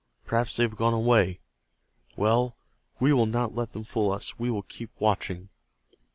Perhaps 0.25 0.55
they 0.55 0.63
have 0.63 0.75
gone 0.75 0.95
away. 0.95 1.41
Well, 2.15 2.55
we 2.99 3.13
will 3.13 3.27
not 3.27 3.53
let 3.53 3.73
them 3.73 3.83
fool 3.83 4.09
us. 4.11 4.39
We 4.39 4.49
will 4.49 4.63
keep 4.63 4.89
watching." 4.99 5.49